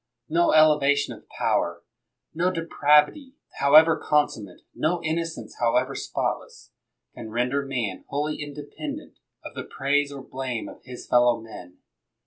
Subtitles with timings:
[0.29, 1.83] No elevation of power,
[2.33, 6.71] no depravity however consummate, no innocence however spot less,
[7.13, 11.77] can render man wholly independent of the praise or blame of his fellow men.